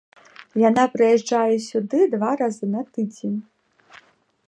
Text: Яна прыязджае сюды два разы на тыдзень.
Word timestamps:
Яна 0.61 0.85
прыязджае 0.95 1.55
сюды 1.69 1.99
два 2.15 2.31
разы 2.43 2.65
на 2.73 2.81
тыдзень. 2.97 3.39